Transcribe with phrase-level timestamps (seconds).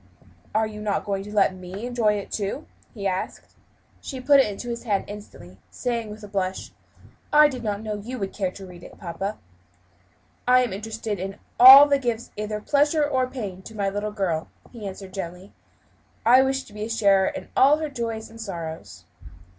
[0.55, 3.53] "Are you not going to let me enjoy it, too?" he asked.
[4.01, 6.71] She put it into his hand instantly, saying, with a blush,
[7.31, 9.37] "I did not know you would care to read it, papa."
[10.47, 14.47] "I am interested in all that gives either pleasure or pain to my little girl,"
[14.71, 15.53] he answered gently.
[16.25, 19.05] "I wish to be a sharer in all her joys and sorrows."